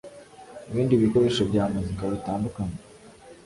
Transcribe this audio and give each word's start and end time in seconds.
ibindi 0.69 1.01
bikoresho 1.03 1.41
bya 1.49 1.63
muzika 1.73 2.03
bitandukanye. 2.13 2.77